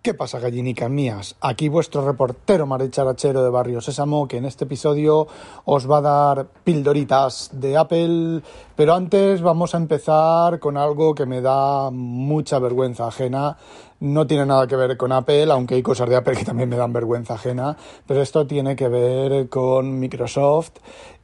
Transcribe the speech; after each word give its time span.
¿Qué 0.00 0.14
pasa, 0.14 0.38
gallinicas 0.38 0.88
mías? 0.88 1.34
Aquí 1.40 1.68
vuestro 1.68 2.06
reportero 2.06 2.68
maricharachero 2.68 3.42
de 3.42 3.50
Barrio 3.50 3.80
Sésamo, 3.80 4.28
que 4.28 4.36
en 4.36 4.44
este 4.44 4.64
episodio 4.64 5.26
os 5.64 5.90
va 5.90 5.98
a 5.98 6.00
dar 6.00 6.46
pildoritas 6.62 7.50
de 7.52 7.76
Apple, 7.76 8.42
pero 8.76 8.94
antes 8.94 9.42
vamos 9.42 9.74
a 9.74 9.78
empezar 9.78 10.60
con 10.60 10.76
algo 10.76 11.16
que 11.16 11.26
me 11.26 11.40
da 11.40 11.90
mucha 11.90 12.60
vergüenza 12.60 13.08
ajena. 13.08 13.56
No 13.98 14.24
tiene 14.28 14.46
nada 14.46 14.68
que 14.68 14.76
ver 14.76 14.96
con 14.96 15.10
Apple, 15.10 15.50
aunque 15.50 15.74
hay 15.74 15.82
cosas 15.82 16.08
de 16.08 16.14
Apple 16.14 16.36
que 16.36 16.44
también 16.44 16.68
me 16.68 16.76
dan 16.76 16.92
vergüenza 16.92 17.34
ajena, 17.34 17.76
pero 18.06 18.22
esto 18.22 18.46
tiene 18.46 18.76
que 18.76 18.86
ver 18.86 19.48
con 19.48 19.98
Microsoft 19.98 20.74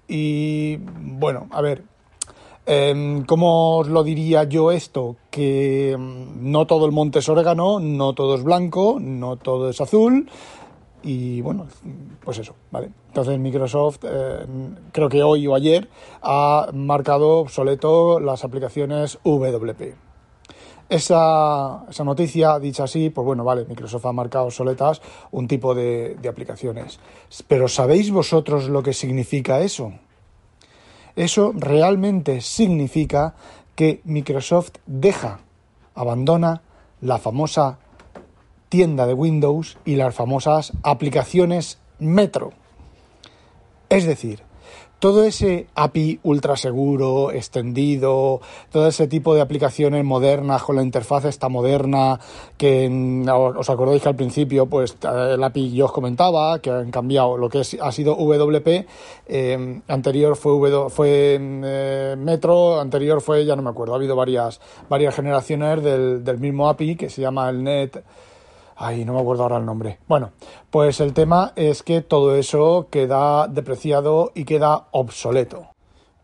y, 0.09 0.79
bueno, 0.79 1.47
a 1.53 1.63
ver, 1.63 1.85
¿Cómo 2.67 3.79
os 3.79 3.89
lo 3.89 4.03
diría 4.03 4.45
yo 4.45 4.73
esto? 4.73 5.17
Que 5.31 5.93
em, 5.93 6.51
no 6.51 6.67
todo 6.67 6.87
el 6.87 6.93
monte 6.93 7.19
es 7.19 7.29
orégano, 7.29 7.79
no 7.79 8.15
todo 8.15 8.37
es 8.37 8.43
blanco, 8.43 8.99
no 9.01 9.37
todo 9.37 9.69
es 9.69 9.81
azul. 9.81 10.31
Y 11.03 11.43
bueno, 11.43 11.67
pues 12.25 12.39
eso, 12.39 12.55
¿vale? 12.71 12.91
Entonces 13.09 13.39
Microsoft, 13.39 13.99
eh, 14.05 14.47
creo 14.93 15.11
que 15.11 15.23
hoy 15.23 15.47
o 15.47 15.55
ayer, 15.55 15.91
ha 16.23 16.71
marcado 16.73 17.41
obsoleto 17.41 18.19
las 18.19 18.45
aplicaciones 18.45 19.19
WP. 19.23 19.97
Esa, 20.89 21.85
esa, 21.91 22.05
noticia, 22.05 22.59
dicha 22.59 22.85
así, 22.85 23.11
pues 23.11 23.27
bueno, 23.27 23.45
vale, 23.45 23.67
Microsoft 23.67 24.07
ha 24.07 24.13
marcado 24.13 24.47
obsoletas 24.47 25.03
un 25.31 25.47
tipo 25.49 25.75
de 25.75 26.17
aplicaciones. 26.27 26.99
Pero 27.47 27.69
¿sabéis 27.69 28.11
vosotros 28.11 28.71
lo 28.71 28.83
que 28.83 28.95
significa 28.95 29.61
eso? 29.61 29.93
Eso 31.17 31.53
realmente 31.55 32.41
significa 32.41 33.35
que 33.75 34.01
Microsoft 34.05 34.73
deja, 34.87 35.41
abandona 35.95 36.63
la 37.01 37.19
famosa 37.19 37.79
tienda 38.69 39.07
de 39.07 39.15
Windows 39.15 39.79
y 39.85 39.97
las 39.97 40.15
famosas 40.15 40.73
aplicaciones 40.83 41.79
Metro. 41.99 42.53
Es 43.89 44.05
decir, 44.05 44.43
todo 44.99 45.25
ese 45.25 45.67
API 45.75 46.21
ultra 46.23 46.57
seguro, 46.57 47.31
extendido, 47.31 48.41
todo 48.73 48.89
ese 48.89 49.07
tipo 49.07 49.35
de 49.35 49.41
aplicaciones 49.41 50.05
modernas 50.05 50.63
con 50.63 50.77
la 50.77 50.83
interfaz 50.83 51.27
esta 51.27 51.49
moderna, 51.49 52.19
que 52.57 52.89
os 53.29 53.71
acordáis 53.71 54.03
que 54.03 54.09
al 54.09 54.17
principio, 54.17 54.67
pues 54.67 54.97
el 55.03 55.43
API 55.43 55.73
yo 55.73 55.87
os 55.87 55.93
comentaba, 55.93 56.59
que 56.61 56.71
han 56.71 56.91
cambiado 56.91 57.37
lo 57.37 57.49
que 57.49 57.61
ha 57.61 57.93
sido 57.93 58.17
WP, 58.17 58.87
eh, 59.27 59.81
anterior 59.89 60.37
fue, 60.37 60.91
fue 60.91 61.39
eh, 61.41 62.17
Metro, 62.19 62.81
anterior 62.81 63.21
fue, 63.21 63.45
ya 63.45 63.57
no 63.57 63.63
me 63.63 63.71
acuerdo, 63.71 63.95
ha 63.95 63.97
habido 63.97 64.17
varias, 64.17 64.61
varias 64.89 65.15
generaciones 65.15 65.83
del, 65.83 66.25
del 66.25 66.39
mismo 66.39 66.69
API 66.69 66.97
que 66.97 67.11
se 67.11 67.21
llama 67.21 67.51
el 67.51 67.63
Net 67.63 68.03
Ay, 68.77 69.05
no 69.05 69.15
me 69.15 69.21
acuerdo 69.21 69.45
ahora 69.45 69.59
el 69.59 69.65
nombre. 69.65 69.99
Bueno, 70.09 70.33
pues 70.71 71.01
el 71.01 71.13
tema 71.13 71.53
es 71.57 71.83
que 71.83 72.01
todo 72.01 72.35
eso 72.35 72.89
queda 72.91 73.47
depreciado 73.49 74.33
y 74.35 74.45
queda 74.45 74.89
obsoleto. 74.91 75.69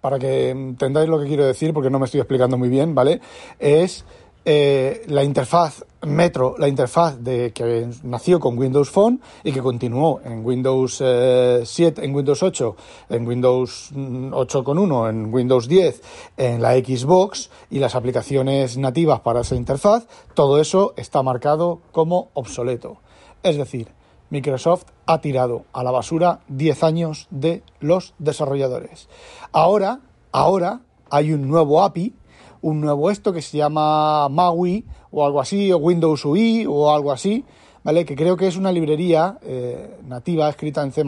Para 0.01 0.19
que 0.19 0.51
entendáis 0.51 1.09
lo 1.09 1.21
que 1.21 1.27
quiero 1.27 1.45
decir, 1.45 1.75
porque 1.75 1.91
no 1.91 1.99
me 1.99 2.07
estoy 2.07 2.21
explicando 2.21 2.57
muy 2.57 2.69
bien, 2.69 2.95
¿vale? 2.95 3.21
Es 3.59 4.05
eh, 4.45 5.03
la 5.09 5.23
interfaz 5.23 5.85
Metro, 6.03 6.55
la 6.57 6.67
interfaz 6.67 7.19
de 7.19 7.53
que 7.53 7.87
nació 8.05 8.41
con 8.41 8.57
Windows 8.57 8.89
Phone 8.89 9.21
y 9.45 9.53
que 9.53 9.61
continuó 9.61 10.23
en 10.25 10.45
Windows 10.45 10.95
7, 10.97 11.03
eh, 11.05 12.05
en 12.05 12.15
Windows 12.15 12.43
8, 12.43 12.77
en 13.11 13.27
Windows 13.27 13.93
8.1, 13.93 15.11
en 15.11 15.35
Windows 15.35 15.69
10, 15.69 16.03
en 16.39 16.63
la 16.63 16.73
Xbox 16.73 17.51
y 17.69 17.81
las 17.81 17.95
aplicaciones 17.95 18.79
nativas 18.79 19.21
para 19.21 19.43
esa 19.43 19.57
interfaz, 19.57 20.07
todo 20.33 20.59
eso 20.59 20.95
está 20.97 21.23
marcado 21.23 21.81
como 21.93 22.31
obsoleto. 22.33 22.97
Es 23.43 23.59
decir, 23.59 23.89
Microsoft 24.31 24.85
ha 25.05 25.21
tirado 25.21 25.65
a 25.75 25.85
la 25.85 25.91
basura 25.91 26.41
10 26.49 26.83
años 26.83 27.27
de 27.31 27.63
los 27.81 28.15
desarrolladores. 28.19 29.09
Ahora, 29.53 30.01
ahora 30.33 30.81
hay 31.11 31.33
un 31.33 31.47
nuevo 31.47 31.83
API 31.83 32.15
un 32.63 32.81
nuevo 32.81 33.11
esto 33.11 33.33
que 33.33 33.43
se 33.43 33.59
llama 33.59 34.29
MAUI 34.29 34.85
o 35.11 35.25
algo 35.25 35.41
así, 35.41 35.73
o 35.73 35.79
Windows 35.79 36.25
UI 36.25 36.67
o 36.69 36.91
algo 36.91 37.13
así, 37.13 37.45
¿vale? 37.83 38.05
Que 38.05 38.17
creo 38.17 38.37
que 38.37 38.47
es 38.47 38.57
una 38.57 38.73
librería 38.73 39.39
eh, 39.43 39.99
nativa 40.07 40.49
escrita 40.49 40.83
en 40.83 40.93
C++, 40.93 41.03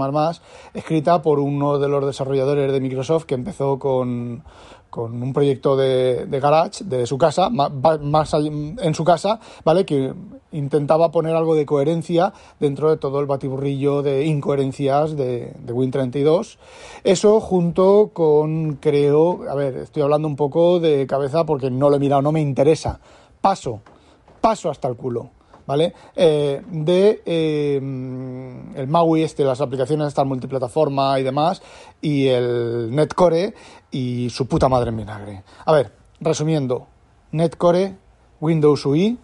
escrita 0.75 1.23
por 1.23 1.39
uno 1.39 1.79
de 1.79 1.89
los 1.89 2.05
desarrolladores 2.07 2.73
de 2.73 2.81
Microsoft 2.81 3.25
que 3.25 3.35
empezó 3.35 3.79
con, 3.79 4.43
con 4.93 5.23
un 5.23 5.33
proyecto 5.33 5.75
de, 5.75 6.27
garage 6.29 6.85
de 6.85 7.07
su 7.07 7.17
casa, 7.17 7.49
más, 7.49 8.35
en 8.35 8.95
su 8.95 9.05
casa, 9.05 9.41
¿vale? 9.65 9.87
Que 9.87 10.13
intentaba 10.53 11.11
poner 11.11 11.35
algo 11.35 11.55
de 11.55 11.65
coherencia 11.65 12.35
dentro 12.61 12.91
de 12.91 12.99
todo 12.99 13.19
el 13.21 13.25
batiburrillo 13.25 14.03
de 14.03 14.27
incoherencias 14.27 15.17
de, 15.17 15.55
de 15.59 15.73
Win32. 15.73 16.59
Eso 17.05 17.41
junto 17.41 18.11
con, 18.13 18.75
creo, 18.83 19.49
a 19.49 19.55
ver, 19.55 19.79
estoy 19.79 20.03
hablando 20.03 20.29
un 20.29 20.37
poco 20.37 20.79
de 20.79 21.07
cabeza 21.07 21.47
porque 21.47 21.71
no 21.71 21.89
lo 21.89 21.97
he 21.97 21.99
mirado, 21.99 22.21
no 22.21 22.31
me 22.31 22.43
interesa. 22.43 23.01
Paso, 23.41 23.81
paso 24.43 24.71
hasta 24.71 24.89
el 24.89 24.97
culo. 24.97 25.31
¿Vale? 25.67 25.95
Eh, 26.17 26.63
de 26.71 27.23
eh, 27.25 27.77
el 27.77 28.89
MAUI, 28.89 29.23
este, 29.23 29.45
las 29.45 29.61
aplicaciones 29.61 30.09
estas 30.09 30.27
multiplataforma 30.27 31.19
y 31.19 31.23
demás, 31.23 31.63
y 32.01 32.29
el 32.29 32.95
Netcore 32.95 33.55
y 33.91 34.31
su 34.31 34.47
puta 34.47 34.69
madre 34.69 34.91
en 34.91 34.97
vinagre. 34.97 35.43
A 35.65 35.73
ver, 35.73 35.93
resumiendo, 36.21 36.87
Netcore, 37.33 37.97
Windows 38.41 38.85
UI, 38.87 39.19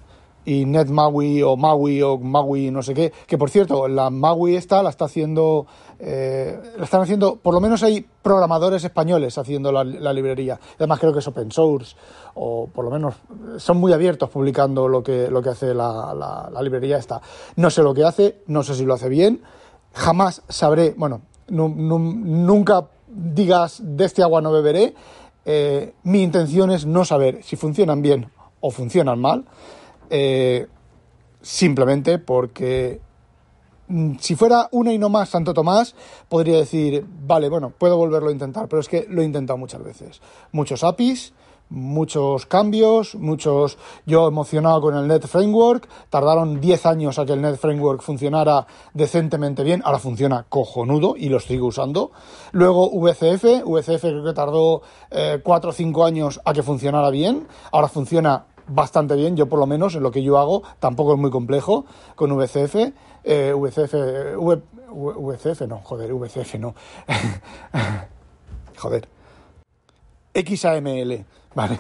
y 0.48 0.64
NetMaui 0.64 1.42
o 1.42 1.58
Maui 1.58 2.00
o 2.00 2.16
Maui 2.16 2.70
no 2.70 2.82
sé 2.82 2.94
qué, 2.94 3.12
que 3.26 3.36
por 3.36 3.50
cierto, 3.50 3.86
la 3.86 4.08
Maui 4.08 4.56
esta 4.56 4.82
la 4.82 4.88
está 4.88 5.04
haciendo, 5.04 5.66
eh, 5.98 6.58
la 6.78 6.84
están 6.84 7.02
haciendo, 7.02 7.36
por 7.36 7.52
lo 7.52 7.60
menos 7.60 7.82
hay 7.82 8.06
programadores 8.22 8.82
españoles 8.82 9.36
haciendo 9.36 9.70
la, 9.70 9.84
librería. 9.84 10.58
Además 10.76 11.00
creo 11.00 11.12
que 11.12 11.18
es 11.18 11.28
open 11.28 11.52
source, 11.52 11.96
o 12.34 12.66
por 12.66 12.86
lo 12.86 12.90
menos 12.90 13.16
son 13.58 13.76
muy 13.76 13.92
abiertos 13.92 14.30
publicando 14.30 14.88
lo 14.88 15.02
que, 15.02 15.28
lo 15.30 15.42
que 15.42 15.50
hace 15.50 15.74
la, 15.74 16.14
la, 16.50 16.62
librería 16.62 16.96
esta. 16.96 17.20
No 17.56 17.68
sé 17.68 17.82
lo 17.82 17.92
que 17.92 18.04
hace, 18.04 18.40
no 18.46 18.62
sé 18.62 18.74
si 18.74 18.86
lo 18.86 18.94
hace 18.94 19.10
bien, 19.10 19.42
jamás 19.92 20.42
sabré, 20.48 20.94
bueno, 20.96 21.20
nunca 21.48 22.88
digas 23.06 23.82
de 23.84 24.06
este 24.06 24.22
agua 24.22 24.40
no 24.40 24.50
beberé, 24.50 24.94
eh, 25.44 25.92
mi 26.04 26.22
intención 26.22 26.70
es 26.70 26.86
no 26.86 27.04
saber 27.04 27.42
si 27.42 27.56
funcionan 27.56 28.00
bien 28.00 28.30
o 28.60 28.70
funcionan 28.70 29.20
mal. 29.20 29.44
Eh, 30.10 30.66
simplemente 31.40 32.18
porque 32.18 33.00
mm, 33.88 34.16
si 34.18 34.34
fuera 34.34 34.68
una 34.72 34.92
y 34.92 34.98
no 34.98 35.08
más 35.08 35.30
Santo 35.30 35.54
Tomás, 35.54 35.94
podría 36.28 36.58
decir, 36.58 37.06
vale, 37.26 37.48
bueno, 37.48 37.72
puedo 37.76 37.96
volverlo 37.96 38.28
a 38.28 38.32
intentar, 38.32 38.68
pero 38.68 38.80
es 38.80 38.88
que 38.88 39.06
lo 39.08 39.22
he 39.22 39.24
intentado 39.24 39.56
muchas 39.56 39.82
veces. 39.82 40.20
Muchos 40.52 40.84
APIs, 40.84 41.32
muchos 41.70 42.46
cambios, 42.46 43.14
muchos... 43.14 43.78
Yo 44.06 44.28
emocionado 44.28 44.80
con 44.80 44.96
el 44.96 45.06
Net 45.06 45.26
Framework, 45.26 45.88
tardaron 46.10 46.60
10 46.60 46.86
años 46.86 47.18
a 47.18 47.26
que 47.26 47.32
el 47.32 47.42
Net 47.42 47.56
Framework 47.56 48.02
funcionara 48.02 48.66
decentemente 48.94 49.62
bien, 49.62 49.82
ahora 49.84 49.98
funciona 49.98 50.46
cojonudo 50.48 51.14
y 51.16 51.28
lo 51.28 51.40
sigo 51.40 51.66
usando. 51.66 52.10
Luego 52.52 52.90
VCF, 52.90 53.64
VCF 53.64 54.00
creo 54.00 54.24
que 54.24 54.32
tardó 54.32 54.82
4 55.42 55.70
eh, 55.70 55.72
o 55.72 55.72
5 55.72 56.04
años 56.04 56.40
a 56.44 56.52
que 56.52 56.62
funcionara 56.62 57.10
bien, 57.10 57.46
ahora 57.72 57.88
funciona 57.88 58.46
bastante 58.68 59.14
bien, 59.16 59.36
yo 59.36 59.48
por 59.48 59.58
lo 59.58 59.66
menos 59.66 59.94
en 59.94 60.02
lo 60.02 60.10
que 60.10 60.22
yo 60.22 60.38
hago, 60.38 60.62
tampoco 60.78 61.14
es 61.14 61.18
muy 61.18 61.30
complejo 61.30 61.84
con 62.14 62.30
VCF, 62.36 62.92
eh, 63.24 63.52
VCF, 63.54 63.94
VCF 64.90 65.62
no, 65.62 65.80
joder, 65.82 66.12
VCF 66.14 66.54
no, 66.54 66.74
joder, 68.78 69.08
XAML, 70.34 71.24
¿vale? 71.54 71.78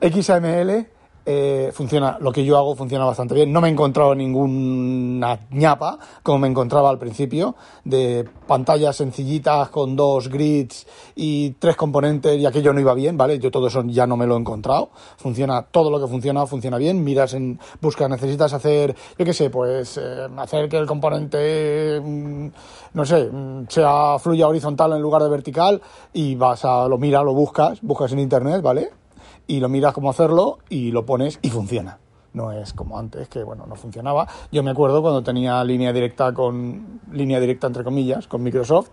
XAML 0.00 0.86
eh, 1.24 1.70
funciona, 1.72 2.18
lo 2.20 2.32
que 2.32 2.44
yo 2.44 2.56
hago 2.56 2.74
funciona 2.74 3.04
bastante 3.04 3.34
bien. 3.34 3.52
No 3.52 3.60
me 3.60 3.68
he 3.68 3.70
encontrado 3.70 4.14
ninguna 4.14 5.38
ñapa, 5.50 5.98
como 6.22 6.40
me 6.40 6.48
encontraba 6.48 6.90
al 6.90 6.98
principio, 6.98 7.54
de 7.84 8.28
pantallas 8.46 8.96
sencillitas 8.96 9.68
con 9.68 9.94
dos 9.94 10.28
grids 10.28 10.86
y 11.14 11.50
tres 11.52 11.76
componentes 11.76 12.38
y 12.38 12.46
aquello 12.46 12.72
no 12.72 12.80
iba 12.80 12.94
bien, 12.94 13.16
¿vale? 13.16 13.38
Yo 13.38 13.50
todo 13.50 13.68
eso 13.68 13.82
ya 13.86 14.06
no 14.06 14.16
me 14.16 14.26
lo 14.26 14.36
he 14.36 14.40
encontrado. 14.40 14.90
Funciona, 15.16 15.62
todo 15.62 15.90
lo 15.90 16.00
que 16.00 16.08
funciona, 16.08 16.46
funciona 16.46 16.78
bien. 16.78 17.04
Miras 17.04 17.34
en, 17.34 17.58
busca, 17.80 18.08
necesitas 18.08 18.52
hacer, 18.52 18.96
yo 19.16 19.24
qué 19.24 19.32
sé, 19.32 19.50
pues 19.50 19.98
eh, 19.98 20.26
hacer 20.36 20.68
que 20.68 20.78
el 20.78 20.86
componente, 20.86 22.00
mm, 22.00 22.46
no 22.94 23.04
sé, 23.04 23.28
mm, 23.30 23.66
sea 23.68 24.18
fluya 24.18 24.48
horizontal 24.48 24.92
en 24.92 25.02
lugar 25.02 25.22
de 25.22 25.28
vertical 25.28 25.80
y 26.12 26.34
vas 26.34 26.64
a, 26.64 26.88
lo 26.88 26.98
mira, 26.98 27.22
lo 27.22 27.32
buscas, 27.32 27.80
buscas 27.82 28.12
en 28.12 28.18
internet, 28.18 28.60
¿vale? 28.62 29.01
Y 29.46 29.60
lo 29.60 29.68
miras 29.68 29.94
cómo 29.94 30.10
hacerlo 30.10 30.58
y 30.68 30.90
lo 30.90 31.04
pones 31.04 31.38
y 31.42 31.50
funciona. 31.50 31.98
No 32.34 32.50
es 32.50 32.72
como 32.72 32.98
antes, 32.98 33.28
que 33.28 33.42
bueno, 33.42 33.66
no 33.66 33.76
funcionaba. 33.76 34.26
Yo 34.50 34.62
me 34.62 34.70
acuerdo 34.70 35.02
cuando 35.02 35.22
tenía 35.22 35.62
línea 35.64 35.92
directa 35.92 36.32
con, 36.32 37.00
línea 37.12 37.38
directa 37.38 37.66
entre 37.66 37.84
comillas, 37.84 38.26
con 38.26 38.42
Microsoft, 38.42 38.88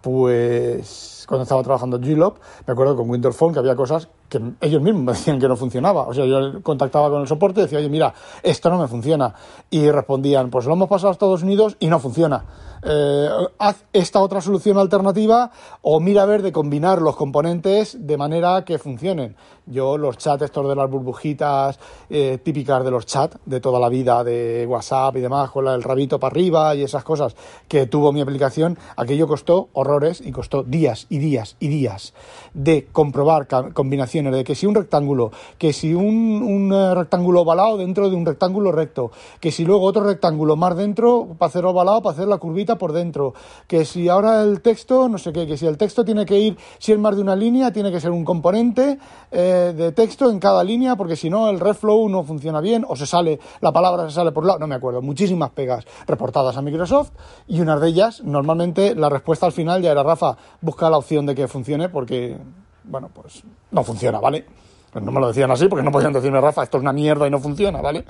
pues 0.00 1.24
cuando 1.28 1.42
estaba 1.42 1.62
trabajando 1.62 1.96
en 1.96 2.18
me 2.18 2.72
acuerdo 2.72 2.96
con 2.96 3.10
Windows 3.10 3.36
Phone 3.36 3.52
que 3.52 3.58
había 3.58 3.76
cosas 3.76 4.08
que 4.28 4.40
ellos 4.60 4.80
mismos 4.80 5.02
me 5.04 5.12
decían 5.12 5.38
que 5.38 5.48
no 5.48 5.56
funcionaba. 5.56 6.02
O 6.06 6.14
sea, 6.14 6.24
yo 6.24 6.62
contactaba 6.62 7.10
con 7.10 7.20
el 7.20 7.28
soporte 7.28 7.60
y 7.60 7.62
decía, 7.64 7.78
oye, 7.78 7.88
mira, 7.88 8.14
esto 8.42 8.70
no 8.70 8.78
me 8.78 8.88
funciona. 8.88 9.34
Y 9.70 9.90
respondían, 9.90 10.50
pues 10.50 10.66
lo 10.66 10.72
hemos 10.74 10.88
pasado 10.88 11.08
a 11.08 11.12
Estados 11.12 11.42
Unidos 11.42 11.76
y 11.80 11.88
no 11.88 11.98
funciona. 11.98 12.44
Eh, 12.82 13.28
haz 13.58 13.84
esta 13.92 14.20
otra 14.20 14.40
solución 14.40 14.78
alternativa 14.78 15.50
o 15.82 16.00
mira 16.00 16.22
a 16.22 16.26
ver 16.26 16.42
de 16.42 16.52
combinar 16.52 17.02
los 17.02 17.16
componentes 17.16 17.96
de 18.06 18.16
manera 18.16 18.64
que 18.64 18.78
funcionen. 18.78 19.36
Yo 19.66 19.98
los 19.98 20.16
chats 20.16 20.42
estos 20.42 20.66
de 20.66 20.74
las 20.74 20.90
burbujitas 20.90 21.78
eh, 22.08 22.38
típicas 22.42 22.82
de 22.84 22.90
los 22.90 23.04
chats 23.04 23.36
de 23.44 23.60
toda 23.60 23.78
la 23.78 23.88
vida, 23.88 24.24
de 24.24 24.66
WhatsApp 24.66 25.16
y 25.16 25.20
demás, 25.20 25.50
con 25.50 25.66
el 25.66 25.82
rabito 25.82 26.18
para 26.18 26.32
arriba 26.32 26.74
y 26.74 26.82
esas 26.82 27.04
cosas 27.04 27.36
que 27.66 27.86
tuvo 27.86 28.12
mi 28.12 28.20
aplicación, 28.22 28.78
aquello 28.96 29.26
costó 29.26 29.68
horrores 29.74 30.22
y 30.24 30.32
costó 30.32 30.62
días 30.62 31.06
y 31.10 31.18
días 31.18 31.56
y 31.60 31.68
días 31.68 32.14
de 32.54 32.86
comprobar 32.90 33.46
combinaciones 33.74 34.32
de 34.32 34.44
que 34.44 34.54
si 34.54 34.66
un 34.66 34.74
rectángulo, 34.74 35.32
que 35.58 35.72
si 35.72 35.92
un, 35.92 36.42
un 36.42 36.72
eh, 36.72 36.94
rectángulo 36.94 37.42
ovalado 37.42 37.76
dentro 37.76 38.08
de 38.08 38.16
un 38.16 38.24
rectángulo 38.24 38.72
recto, 38.72 39.10
que 39.40 39.52
si 39.52 39.64
luego 39.64 39.84
otro 39.84 40.04
rectángulo 40.04 40.56
más 40.56 40.76
dentro 40.76 41.28
para 41.38 41.48
hacer 41.48 41.64
ovalado, 41.66 42.02
para 42.02 42.14
hacer 42.14 42.28
la 42.28 42.38
curvita 42.38 42.67
por 42.76 42.92
dentro, 42.92 43.34
que 43.66 43.84
si 43.84 44.08
ahora 44.08 44.42
el 44.42 44.60
texto, 44.60 45.08
no 45.08 45.18
sé 45.18 45.32
qué, 45.32 45.46
que 45.46 45.56
si 45.56 45.66
el 45.66 45.78
texto 45.78 46.04
tiene 46.04 46.26
que 46.26 46.38
ir, 46.38 46.58
si 46.78 46.92
es 46.92 46.98
más 46.98 47.16
de 47.16 47.22
una 47.22 47.36
línea, 47.36 47.72
tiene 47.72 47.90
que 47.90 48.00
ser 48.00 48.10
un 48.10 48.24
componente. 48.24 48.98
Eh, 49.30 49.74
de, 49.76 49.92
texto 49.92 50.30
en 50.30 50.38
cada 50.38 50.64
línea, 50.64 50.96
porque 50.96 51.16
si 51.16 51.28
no 51.28 51.48
el 51.48 51.60
reflow 51.60 52.08
no 52.08 52.24
funciona 52.24 52.60
bien 52.60 52.84
o 52.88 52.96
se 52.96 53.06
sale, 53.06 53.38
la 53.60 53.72
palabra 53.72 54.08
se 54.08 54.14
sale 54.14 54.32
por 54.32 54.44
lado, 54.44 54.58
no 54.58 54.66
me 54.66 54.74
acuerdo. 54.74 55.02
Muchísimas 55.02 55.50
pegas 55.50 55.84
reportadas 56.06 56.56
a 56.56 56.62
Microsoft 56.62 57.10
y 57.46 57.60
una 57.60 57.78
de 57.78 57.88
ellas, 57.88 58.22
normalmente 58.24 58.94
la 58.94 59.08
respuesta 59.08 59.46
al 59.46 59.52
final 59.52 59.82
ya 59.82 59.92
era, 59.92 60.02
Rafa, 60.02 60.36
busca 60.60 60.88
la 60.90 60.98
opción 60.98 61.26
de 61.26 61.34
que 61.34 61.48
funcione 61.48 61.88
porque, 61.88 62.36
bueno, 62.84 63.10
pues 63.12 63.42
no 63.70 63.84
funciona, 63.84 64.20
¿vale? 64.20 64.46
Pues 64.92 65.04
no 65.04 65.12
me 65.12 65.20
lo 65.20 65.28
decían 65.28 65.50
así 65.50 65.68
porque 65.68 65.84
no 65.84 65.90
podían 65.90 66.12
decirme, 66.12 66.40
Rafa, 66.40 66.62
esto 66.62 66.78
es 66.78 66.82
una 66.82 66.92
mierda 66.92 67.26
y 67.26 67.30
no 67.30 67.38
funciona, 67.38 67.80
¿vale? 67.80 68.04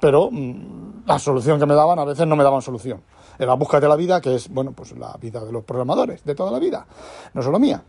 Pero 0.00 0.30
mm, 0.30 1.06
la 1.06 1.18
solución 1.18 1.58
que 1.58 1.66
me 1.66 1.74
daban 1.74 1.98
a 1.98 2.04
veces 2.04 2.26
no 2.26 2.36
me 2.36 2.44
daban 2.44 2.62
solución. 2.62 3.02
Era 3.40 3.54
búscate 3.54 3.88
la 3.88 3.96
vida, 3.96 4.20
que 4.20 4.34
es, 4.34 4.50
bueno, 4.50 4.72
pues 4.72 4.92
la 4.98 5.16
vida 5.18 5.42
de 5.42 5.50
los 5.50 5.64
programadores, 5.64 6.22
de 6.24 6.34
toda 6.34 6.50
la 6.50 6.58
vida, 6.58 6.86
no 7.32 7.40
solo 7.40 7.58
mía. 7.58 7.82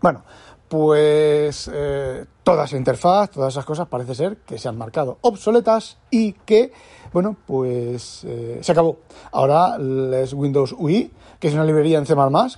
Bueno, 0.00 0.22
pues 0.68 1.70
eh, 1.70 2.24
toda 2.42 2.64
esa 2.64 2.78
interfaz, 2.78 3.30
todas 3.30 3.52
esas 3.52 3.66
cosas 3.66 3.88
parece 3.88 4.14
ser 4.14 4.38
que 4.38 4.56
se 4.56 4.66
han 4.66 4.78
marcado 4.78 5.18
obsoletas 5.20 5.98
y 6.10 6.32
que, 6.32 6.72
bueno, 7.12 7.36
pues 7.46 8.24
eh, 8.24 8.60
se 8.62 8.72
acabó. 8.72 9.00
Ahora 9.32 9.76
es 10.14 10.32
Windows 10.32 10.74
UI, 10.78 11.12
que 11.38 11.48
es 11.48 11.54
una 11.54 11.64
librería 11.64 11.98
en 11.98 12.06
C++, 12.06 12.14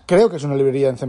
creo 0.07 0.31
que 0.31 0.37
es 0.37 0.45
una 0.45 0.55
librería 0.55 0.89
en 0.89 0.99
C++, 0.99 1.09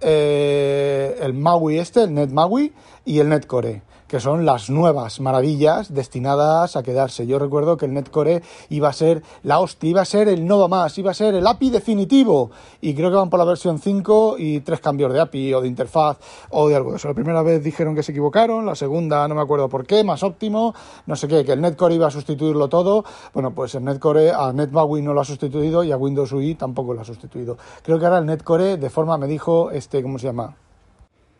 eh, 0.00 1.18
el 1.20 1.34
MAUI 1.34 1.78
este, 1.78 2.04
el 2.04 2.14
NetMAUI 2.14 2.72
y 3.04 3.18
el 3.18 3.28
NetCore 3.28 3.82
que 4.08 4.20
son 4.20 4.46
las 4.46 4.70
nuevas 4.70 5.20
maravillas 5.20 5.92
destinadas 5.94 6.76
a 6.76 6.82
quedarse. 6.82 7.26
Yo 7.26 7.38
recuerdo 7.38 7.76
que 7.76 7.86
el 7.86 7.92
Netcore 7.92 8.42
iba 8.70 8.88
a 8.88 8.92
ser 8.92 9.22
la 9.42 9.60
hostia, 9.60 9.90
iba 9.90 10.00
a 10.00 10.06
ser 10.06 10.28
el 10.28 10.46
no 10.46 10.66
más, 10.66 10.96
iba 10.98 11.10
a 11.10 11.14
ser 11.14 11.34
el 11.34 11.46
API 11.46 11.70
definitivo. 11.70 12.50
Y 12.80 12.94
creo 12.94 13.10
que 13.10 13.16
van 13.16 13.30
por 13.30 13.38
la 13.38 13.44
versión 13.44 13.78
5 13.78 14.36
y 14.38 14.60
tres 14.60 14.80
cambios 14.80 15.12
de 15.12 15.20
API 15.20 15.54
o 15.54 15.60
de 15.60 15.68
interfaz 15.68 16.18
o 16.50 16.68
de 16.68 16.76
algo 16.76 16.90
de 16.90 16.96
eso. 16.96 17.08
La 17.08 17.14
primera 17.14 17.42
vez 17.42 17.62
dijeron 17.62 17.94
que 17.94 18.02
se 18.02 18.12
equivocaron, 18.12 18.64
la 18.64 18.74
segunda 18.74 19.28
no 19.28 19.34
me 19.34 19.42
acuerdo 19.42 19.68
por 19.68 19.86
qué, 19.86 20.02
más 20.02 20.22
óptimo, 20.22 20.74
no 21.06 21.14
sé 21.14 21.28
qué, 21.28 21.44
que 21.44 21.52
el 21.52 21.60
Netcore 21.60 21.94
iba 21.94 22.06
a 22.06 22.10
sustituirlo 22.10 22.68
todo. 22.68 23.04
Bueno, 23.34 23.54
pues 23.54 23.74
el 23.74 23.84
Netcore 23.84 24.32
a 24.32 24.52
NetMAUI 24.52 25.02
no 25.02 25.12
lo 25.12 25.20
ha 25.20 25.24
sustituido 25.24 25.84
y 25.84 25.92
a 25.92 25.96
Windows 25.96 26.32
UI 26.32 26.54
tampoco 26.54 26.94
lo 26.94 27.02
ha 27.02 27.04
sustituido. 27.04 27.58
Creo 27.82 27.98
que 27.98 28.06
ahora 28.06 28.18
el 28.18 28.26
Netcore 28.26 28.78
de 28.78 28.90
forma, 28.90 29.18
me 29.18 29.26
dijo, 29.26 29.70
este, 29.70 30.02
¿cómo 30.02 30.18
se 30.18 30.26
llama? 30.26 30.56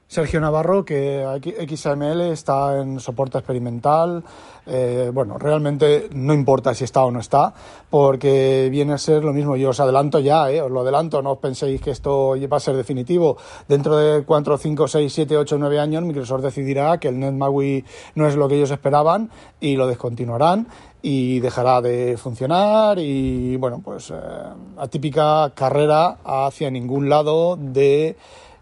Sergio 0.09 0.41
Navarro, 0.41 0.87
que 0.87 1.23
XAML 1.69 2.23
está 2.33 2.81
en 2.81 2.99
soporte 2.99 3.37
experimental. 3.37 4.25
Eh, 4.67 5.11
bueno, 5.13 5.37
realmente 5.37 6.09
no 6.13 6.33
importa 6.33 6.73
si 6.73 6.85
está 6.85 7.05
o 7.05 7.11
no 7.11 7.21
está, 7.21 7.53
porque 7.91 8.69
viene 8.71 8.95
a 8.95 8.99
ser 8.99 9.23
lo 9.23 9.35
mismo. 9.35 9.55
Yo 9.57 9.69
os 9.69 9.81
adelanto 9.81 10.19
ya, 10.19 10.51
eh, 10.51 10.63
os 10.63 10.71
lo 10.71 10.81
adelanto, 10.81 11.21
no 11.21 11.33
os 11.33 11.39
penséis 11.39 11.83
que 11.83 11.91
esto 11.91 12.35
va 12.51 12.57
a 12.57 12.61
ser 12.61 12.75
definitivo. 12.75 13.37
Dentro 13.69 13.99
de 13.99 14.25
4, 14.25 14.57
5, 14.57 14.89
6, 14.89 15.13
7, 15.13 15.37
8, 15.37 15.59
9 15.59 15.79
años, 15.79 16.03
Microsoft 16.03 16.41
decidirá 16.41 16.99
que 16.99 17.09
el 17.09 17.19
NetMAUI 17.19 17.85
no 18.15 18.27
es 18.27 18.35
lo 18.35 18.49
que 18.49 18.57
ellos 18.57 18.71
esperaban 18.71 19.31
y 19.61 19.77
lo 19.77 19.87
descontinuarán 19.87 20.69
y 21.03 21.41
dejará 21.41 21.83
de 21.83 22.17
funcionar 22.17 22.99
y, 22.99 23.57
bueno, 23.57 23.83
pues 23.85 24.11
eh, 24.11 24.15
la 24.75 24.89
típica 24.89 25.53
carrera 25.55 26.17
hacia 26.25 26.71
ningún 26.71 27.11
lado 27.11 27.57
de 27.57 28.17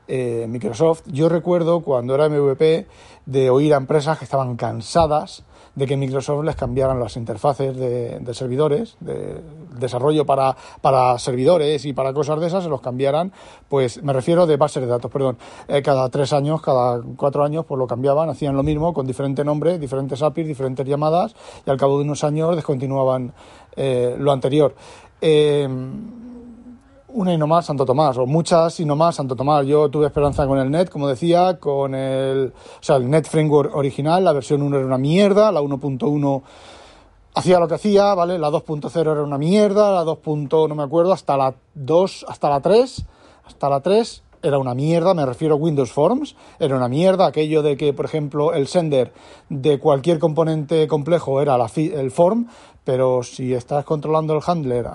eh, 0.08 0.47
Microsoft. 0.49 1.03
Yo 1.06 1.29
recuerdo 1.29 1.81
cuando 1.81 2.14
era 2.14 2.29
MVP 2.29 2.87
de 3.26 3.50
oír 3.50 3.75
a 3.75 3.76
empresas 3.76 4.19
que 4.19 4.25
estaban 4.25 4.56
cansadas 4.56 5.44
de 5.76 5.87
que 5.87 5.97
Microsoft 5.97 6.43
les 6.44 6.56
cambiaran 6.56 6.99
las 6.99 7.17
interfaces 7.17 7.76
de, 7.76 8.35
servidores, 8.35 8.97
de 9.00 9.43
desarrollo 9.79 10.25
para, 10.25 11.19
servidores 11.19 11.85
y 11.85 11.93
para 11.93 12.14
cosas 12.14 12.41
de 12.41 12.47
esas, 12.47 12.64
se 12.64 12.70
los 12.70 12.81
cambiaran, 12.81 13.31
pues 13.69 14.03
me 14.03 14.14
refiero 14.14 14.47
de 14.47 14.56
bases 14.56 14.82
de 14.82 14.88
datos, 14.88 15.11
perdón, 15.11 15.37
eh, 15.69 15.82
cada 15.82 16.09
tres 16.09 16.32
años, 16.32 16.62
cada 16.62 17.02
cuatro 17.17 17.44
años, 17.44 17.67
pues 17.67 17.79
lo 17.79 17.87
cambiaban, 17.87 18.31
hacían 18.31 18.56
lo 18.56 18.62
mismo 18.62 18.94
con 18.94 19.06
diferente 19.06 19.44
nombre, 19.44 19.79
diferentes 19.79 20.23
APIs, 20.23 20.47
diferentes 20.47 20.87
llamadas 20.87 21.37
y 21.67 21.70
al 21.70 21.76
cabo 21.76 21.99
de 21.99 22.05
unos 22.05 22.25
años 22.25 22.56
descontinuaban 22.56 23.35
eh, 23.76 24.17
lo 24.19 24.32
anterior 24.32 24.75
una 27.17 27.33
y 27.33 27.39
no 27.39 27.47
más 27.47 27.65
Santo 27.65 27.87
Tomás, 27.87 28.19
o 28.19 28.27
muchas 28.27 28.79
y 28.79 28.85
no 28.85 28.95
más 28.95 29.17
Santo 29.17 29.35
Tomás. 29.35 29.67
Yo 29.67 29.89
tuve 29.89 30.07
esperanza 30.07 30.47
con 30.47 30.59
el 30.59 30.71
NET, 30.71 30.91
como 30.91 31.09
decía, 31.09 31.59
con 31.59 31.95
el, 31.95 32.53
o 32.55 32.83
sea, 32.83 32.97
el 32.97 33.09
NET 33.09 33.27
Framework 33.27 33.75
original, 33.75 34.23
la 34.23 34.33
versión 34.33 34.61
1 34.61 34.77
era 34.77 34.87
una 34.87 34.99
mierda, 34.99 35.51
la 35.51 35.63
1.1 35.63 36.43
hacía 37.35 37.59
lo 37.59 37.69
que 37.69 37.75
hacía, 37.75 38.15
¿vale? 38.15 38.39
La 38.39 38.51
2.0 38.51 39.01
era 39.01 39.23
una 39.23 39.39
mierda, 39.39 39.93
la 39.93 40.05
2. 40.05 40.19
no 40.69 40.75
me 40.75 40.83
acuerdo, 40.83 41.14
hasta 41.14 41.38
la 41.38 41.55
2, 41.75 42.26
hasta 42.29 42.50
la 42.50 42.61
3, 42.61 43.07
hasta 43.47 43.69
la 43.71 43.81
3 43.81 44.23
era 44.43 44.59
una 44.59 44.75
mierda, 44.75 45.14
me 45.14 45.26
refiero 45.26 45.55
a 45.55 45.59
Windows 45.59 45.93
Forms, 45.93 46.37
era 46.59 46.76
una 46.76 46.88
mierda 46.88 47.26
aquello 47.26 47.62
de 47.62 47.76
que, 47.76 47.93
por 47.93 48.05
ejemplo, 48.05 48.52
el 48.52 48.66
sender 48.66 49.12
de 49.49 49.78
cualquier 49.78 50.19
componente 50.19 50.87
complejo 50.88 51.40
era 51.40 51.59
la 51.59 51.71
el 51.76 52.11
form, 52.11 52.47
pero 52.85 53.23
si 53.23 53.52
estás 53.52 53.85
controlando 53.85 54.35
el 54.35 54.43
handler, 54.47 54.87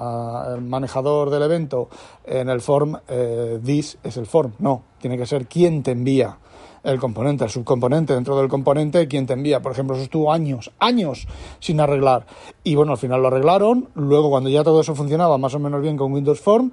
el 0.55 0.62
manejador 0.62 1.29
del 1.29 1.43
evento, 1.43 1.89
en 2.25 2.50
el 2.50 2.62
form, 2.62 2.98
eh, 3.07 3.60
this 3.63 3.98
es 4.01 4.15
el 4.17 4.25
form. 4.25 4.53
No, 4.60 4.83
tiene 5.00 5.17
que 5.17 5.25
ser 5.25 5.48
quien 5.48 5.83
te 5.83 5.91
envía 5.91 6.38
el 6.83 7.00
componente, 7.00 7.43
el 7.43 7.50
subcomponente 7.50 8.13
dentro 8.13 8.38
del 8.38 8.48
componente, 8.48 9.07
quien 9.07 9.25
te 9.25 9.33
envía. 9.33 9.62
Por 9.62 9.71
ejemplo, 9.71 9.95
eso 9.95 10.03
estuvo 10.03 10.31
años, 10.31 10.71
años 10.79 11.27
sin 11.60 11.79
arreglar. 11.79 12.25
Y 12.63 12.75
bueno, 12.75 12.93
al 12.93 12.98
final 12.98 13.21
lo 13.21 13.27
arreglaron. 13.27 13.89
Luego, 13.93 14.29
cuando 14.29 14.50
ya 14.50 14.63
todo 14.63 14.81
eso 14.81 14.95
funcionaba 14.95 15.38
más 15.38 15.53
o 15.53 15.60
menos 15.60 15.81
bien 15.81 15.98
con 15.98 16.12
Windows 16.12 16.39
Form, 16.39 16.71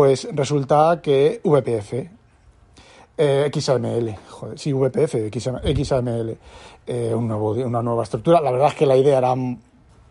pues 0.00 0.26
resulta 0.32 0.98
que 1.02 1.42
VPF, 1.44 1.92
eh, 3.18 3.50
XAML, 3.52 4.16
joder, 4.30 4.58
sí, 4.58 4.72
VPF, 4.72 5.28
XAML, 5.30 6.38
eh, 6.86 7.14
una 7.14 7.82
nueva 7.82 8.04
estructura. 8.04 8.40
La 8.40 8.50
verdad 8.50 8.68
es 8.68 8.76
que 8.76 8.86
la 8.86 8.96
idea 8.96 9.18
era 9.18 9.34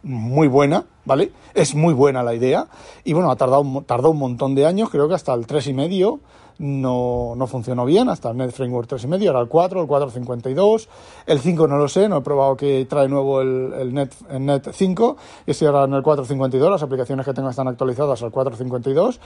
muy 0.04 0.48
buena, 0.48 0.86
¿vale? 1.06 1.32
Es 1.54 1.76
muy 1.76 1.94
buena 1.94 2.24
la 2.24 2.34
idea 2.34 2.68
y 3.04 3.14
bueno, 3.14 3.32
ha 3.32 3.36
tardado, 3.36 3.84
tardó 3.86 4.12
un 4.12 4.18
montón 4.18 4.56
de 4.56 4.66
años, 4.66 4.90
creo 4.90 5.08
que 5.08 5.16
hasta 5.16 5.34
el 5.34 5.46
3,5 5.46 6.20
no, 6.60 7.34
no 7.36 7.48
funcionó 7.48 7.86
bien, 7.86 8.10
hasta 8.10 8.32
el 8.32 8.38
Net 8.38 8.52
Framework 8.52 8.90
3,5, 8.90 9.28
ahora 9.28 9.42
el 9.42 9.48
4, 9.48 9.82
el 9.82 9.88
4.52, 9.88 10.88
el 11.26 11.40
5 11.40 11.68
no 11.68 11.78
lo 11.78 11.88
sé, 11.88 12.10
no 12.10 12.18
he 12.18 12.22
probado 12.22 12.58
que 12.58 12.86
trae 12.86 13.08
nuevo 13.08 13.42
el, 13.42 13.74
el, 13.80 13.94
Net, 13.94 14.14
el 14.30 14.46
Net 14.46 14.70
5, 14.72 15.18
y 15.48 15.52
estoy 15.52 15.68
ahora 15.68 15.86
en 15.86 15.94
el 15.94 16.04
4.52, 16.04 16.70
las 16.70 16.84
aplicaciones 16.84 17.26
que 17.26 17.34
tengo 17.34 17.50
están 17.50 17.68
actualizadas 17.68 18.22
al 18.24 18.32
4.52 18.32 19.20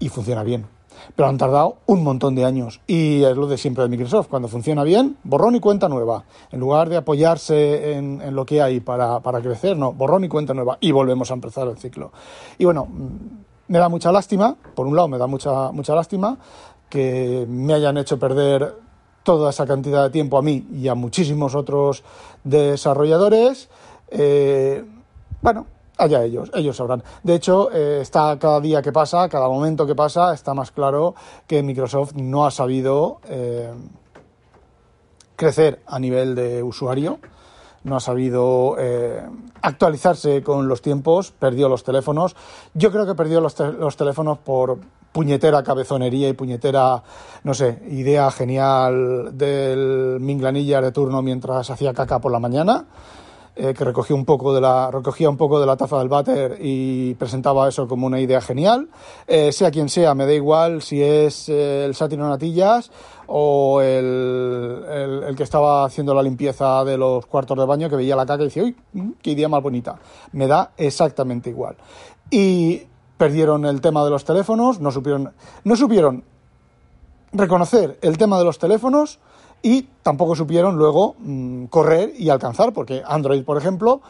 y 0.00 0.08
funciona 0.08 0.42
bien. 0.42 0.81
Pero 1.16 1.28
han 1.28 1.38
tardado 1.38 1.76
un 1.86 2.02
montón 2.02 2.34
de 2.34 2.44
años 2.44 2.80
y 2.86 3.22
es 3.22 3.36
lo 3.36 3.46
de 3.46 3.58
siempre 3.58 3.84
de 3.84 3.90
Microsoft, 3.90 4.28
cuando 4.28 4.48
funciona 4.48 4.84
bien, 4.84 5.16
borrón 5.24 5.54
y 5.56 5.60
cuenta 5.60 5.88
nueva. 5.88 6.24
En 6.50 6.60
lugar 6.60 6.88
de 6.88 6.96
apoyarse 6.96 7.94
en, 7.94 8.34
lo 8.34 8.46
que 8.46 8.62
hay 8.62 8.80
para, 8.80 9.20
para 9.20 9.40
crecer, 9.40 9.76
no, 9.76 9.92
borrón 9.92 10.24
y 10.24 10.28
cuenta 10.28 10.54
nueva 10.54 10.78
y 10.80 10.92
volvemos 10.92 11.30
a 11.30 11.34
empezar 11.34 11.68
el 11.68 11.78
ciclo. 11.78 12.12
Y 12.58 12.64
bueno, 12.64 12.88
me 13.68 13.78
da 13.78 13.88
mucha 13.88 14.12
lástima, 14.12 14.56
por 14.74 14.86
un 14.86 14.96
lado 14.96 15.08
me 15.08 15.18
da 15.18 15.26
mucha, 15.26 15.72
mucha 15.72 15.94
lástima, 15.94 16.38
que 16.88 17.46
me 17.48 17.72
hayan 17.72 17.96
hecho 17.96 18.18
perder 18.18 18.74
toda 19.22 19.50
esa 19.50 19.66
cantidad 19.66 20.02
de 20.02 20.10
tiempo 20.10 20.36
a 20.36 20.42
mí 20.42 20.66
y 20.72 20.88
a 20.88 20.94
muchísimos 20.94 21.54
otros 21.54 22.02
desarrolladores. 22.44 23.70
Eh, 24.10 24.84
bueno, 25.40 25.66
allá 26.02 26.24
ellos, 26.24 26.50
ellos 26.54 26.76
sabrán. 26.76 27.02
De 27.22 27.34
hecho, 27.34 27.70
eh, 27.72 28.00
está 28.00 28.38
cada 28.38 28.60
día 28.60 28.82
que 28.82 28.92
pasa, 28.92 29.28
cada 29.28 29.48
momento 29.48 29.86
que 29.86 29.94
pasa, 29.94 30.34
está 30.34 30.54
más 30.54 30.70
claro 30.70 31.14
que 31.46 31.62
Microsoft 31.62 32.14
no 32.14 32.46
ha 32.46 32.50
sabido 32.50 33.20
eh, 33.28 33.72
crecer 35.36 35.82
a 35.86 35.98
nivel 35.98 36.34
de 36.34 36.62
usuario, 36.62 37.18
no 37.84 37.96
ha 37.96 38.00
sabido 38.00 38.76
eh, 38.78 39.22
actualizarse 39.60 40.42
con 40.42 40.68
los 40.68 40.82
tiempos, 40.82 41.32
perdió 41.32 41.68
los 41.68 41.82
teléfonos. 41.82 42.36
Yo 42.74 42.92
creo 42.92 43.06
que 43.06 43.14
perdió 43.14 43.40
los, 43.40 43.58
los 43.58 43.96
teléfonos 43.96 44.38
por 44.38 44.78
puñetera 45.12 45.62
cabezonería 45.62 46.28
y 46.28 46.32
puñetera, 46.32 47.02
no 47.44 47.54
sé, 47.54 47.82
idea 47.90 48.30
genial 48.30 49.36
del 49.36 50.18
Minglanilla 50.20 50.80
de 50.80 50.92
turno 50.92 51.22
mientras 51.22 51.70
hacía 51.70 51.92
caca 51.92 52.18
por 52.18 52.32
la 52.32 52.38
mañana. 52.38 52.86
Eh, 53.54 53.74
que 53.74 53.84
recogía 53.84 54.16
un 54.16 54.24
poco 54.24 54.54
de 54.54 54.62
la 54.62 54.90
recogía 54.90 55.28
un 55.28 55.36
poco 55.36 55.60
de 55.60 55.66
la 55.66 55.76
taza 55.76 55.98
del 55.98 56.08
váter 56.08 56.56
y 56.58 57.12
presentaba 57.16 57.68
eso 57.68 57.86
como 57.86 58.06
una 58.06 58.18
idea 58.18 58.40
genial. 58.40 58.88
Eh, 59.26 59.52
sea 59.52 59.70
quien 59.70 59.90
sea 59.90 60.14
me 60.14 60.24
da 60.24 60.32
igual 60.32 60.80
si 60.80 61.02
es 61.02 61.50
eh, 61.50 61.84
el 61.84 61.94
Satiro 61.94 62.26
Natillas 62.26 62.90
o 63.26 63.82
el, 63.82 64.82
el, 65.28 65.36
que 65.36 65.42
estaba 65.42 65.84
haciendo 65.84 66.14
la 66.14 66.22
limpieza 66.22 66.82
de 66.84 66.96
los 66.96 67.26
cuartos 67.26 67.58
de 67.58 67.66
baño 67.66 67.90
que 67.90 67.96
veía 67.96 68.16
la 68.16 68.24
caca 68.24 68.42
y 68.42 68.46
decía 68.46 68.62
uy 68.62 68.74
qué 69.20 69.32
idea 69.32 69.50
más 69.50 69.62
bonita 69.62 69.96
me 70.32 70.46
da 70.46 70.70
exactamente 70.78 71.50
igual. 71.50 71.76
Y 72.30 72.86
perdieron 73.18 73.66
el 73.66 73.82
tema 73.82 74.02
de 74.02 74.08
los 74.08 74.24
teléfonos 74.24 74.80
no 74.80 74.90
supieron 74.90 75.30
no 75.64 75.76
supieron 75.76 76.24
reconocer 77.34 77.98
el 78.00 78.16
tema 78.16 78.38
de 78.38 78.44
los 78.44 78.58
teléfonos 78.58 79.18
y 79.62 79.88
tampoco 80.02 80.34
supieron 80.34 80.76
luego 80.76 81.14
mmm, 81.18 81.66
correr 81.66 82.12
y 82.18 82.28
alcanzar, 82.28 82.72
porque 82.72 83.02
Android, 83.06 83.44
por 83.44 83.56
ejemplo, 83.56 84.00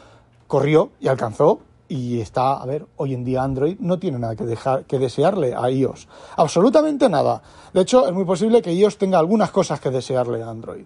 corrió 0.47 0.91
y 1.01 1.09
alcanzó 1.09 1.61
y 1.89 2.21
está, 2.21 2.55
a 2.55 2.65
ver, 2.65 2.87
hoy 2.97 3.13
en 3.13 3.23
día 3.23 3.43
Android 3.43 3.77
no 3.79 3.99
tiene 3.99 4.19
nada 4.19 4.35
que, 4.35 4.45
dejar, 4.45 4.85
que 4.85 4.99
desearle 4.99 5.55
a 5.55 5.71
iOS, 5.71 6.09
absolutamente 6.37 7.09
nada. 7.11 7.43
De 7.75 7.83
hecho, 7.83 8.07
es 8.07 8.15
muy 8.15 8.25
posible 8.25 8.63
que 8.63 8.73
iOS 8.73 8.97
tenga 8.97 9.19
algunas 9.19 9.51
cosas 9.51 9.79
que 9.79 9.91
desearle 9.91 10.43
a 10.43 10.49
Android. 10.49 10.85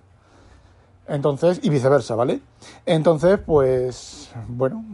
Entonces, 1.08 1.60
y 1.62 1.70
viceversa, 1.70 2.16
¿vale? 2.16 2.40
Entonces, 2.84 3.38
pues, 3.38 4.30
bueno, 4.48 4.84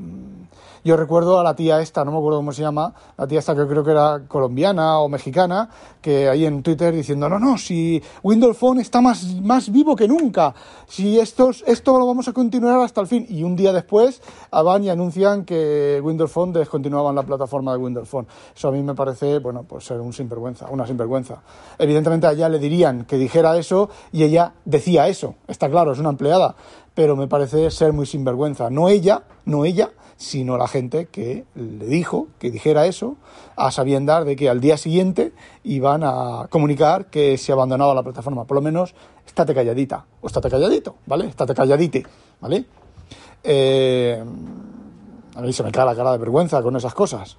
yo 0.84 0.96
recuerdo 0.96 1.38
a 1.38 1.44
la 1.44 1.54
tía 1.54 1.80
esta, 1.80 2.04
no 2.04 2.12
me 2.12 2.18
acuerdo 2.18 2.38
cómo 2.38 2.52
se 2.52 2.62
llama, 2.62 2.94
la 3.16 3.26
tía 3.26 3.38
esta 3.38 3.54
que 3.54 3.66
creo 3.66 3.84
que 3.84 3.90
era 3.92 4.22
colombiana 4.26 4.98
o 4.98 5.08
mexicana, 5.08 5.68
que 6.00 6.28
ahí 6.28 6.44
en 6.44 6.62
Twitter 6.62 6.92
diciendo, 6.94 7.28
no, 7.28 7.38
no, 7.38 7.56
si 7.56 8.02
Windows 8.22 8.56
Phone 8.56 8.80
está 8.80 9.00
más, 9.00 9.24
más 9.40 9.70
vivo 9.70 9.94
que 9.94 10.08
nunca, 10.08 10.54
si 10.86 11.18
estos, 11.18 11.64
esto 11.66 11.98
lo 11.98 12.06
vamos 12.06 12.28
a 12.28 12.32
continuar 12.32 12.80
hasta 12.80 13.00
el 13.00 13.06
fin. 13.06 13.26
Y 13.28 13.42
un 13.42 13.56
día 13.56 13.72
después 13.72 14.20
van 14.50 14.84
y 14.84 14.90
anuncian 14.90 15.44
que 15.44 16.00
Windows 16.02 16.30
Phone 16.30 16.52
descontinuaban 16.52 17.14
la 17.14 17.22
plataforma 17.22 17.72
de 17.72 17.78
Windows 17.78 18.08
Phone. 18.08 18.26
Eso 18.54 18.68
a 18.68 18.72
mí 18.72 18.82
me 18.82 18.94
parece, 18.94 19.38
bueno, 19.38 19.62
pues 19.62 19.84
ser 19.84 20.00
un 20.00 20.12
sinvergüenza, 20.12 20.66
una 20.70 20.86
sinvergüenza. 20.86 21.42
Evidentemente 21.78 22.26
a 22.26 22.32
ella 22.32 22.48
le 22.48 22.58
dirían 22.58 23.04
que 23.04 23.16
dijera 23.16 23.56
eso 23.56 23.88
y 24.12 24.22
ella 24.24 24.52
decía 24.64 25.08
eso, 25.08 25.36
está 25.46 25.70
claro, 25.70 25.92
es 25.92 25.98
una 25.98 26.10
empleada, 26.10 26.54
pero 26.94 27.16
me 27.16 27.28
parece 27.28 27.70
ser 27.70 27.92
muy 27.92 28.06
sinvergüenza. 28.06 28.70
No 28.70 28.88
ella, 28.88 29.22
no 29.44 29.64
ella, 29.64 29.90
sino 30.16 30.56
la 30.56 30.68
gente 30.68 31.06
que 31.06 31.44
le 31.54 31.86
dijo 31.86 32.28
que 32.38 32.50
dijera 32.50 32.86
eso 32.86 33.16
a 33.56 33.70
sabiendas 33.70 34.24
de 34.24 34.36
que 34.36 34.48
al 34.48 34.60
día 34.60 34.76
siguiente 34.76 35.32
iban 35.64 36.02
a 36.04 36.46
comunicar 36.50 37.06
que 37.06 37.38
se 37.38 37.52
abandonaba 37.52 37.94
la 37.94 38.02
plataforma. 38.02 38.44
Por 38.44 38.56
lo 38.56 38.62
menos, 38.62 38.94
estate 39.26 39.54
calladita 39.54 40.04
o 40.20 40.26
estate 40.26 40.50
calladito, 40.50 40.96
¿vale? 41.06 41.26
Estate 41.26 41.54
calladite, 41.54 42.06
¿vale? 42.40 42.64
Eh, 43.42 44.22
a 45.34 45.40
mí 45.40 45.52
se 45.52 45.62
me 45.62 45.72
cae 45.72 45.86
la 45.86 45.96
cara 45.96 46.12
de 46.12 46.18
vergüenza 46.18 46.62
con 46.62 46.76
esas 46.76 46.94
cosas 46.94 47.36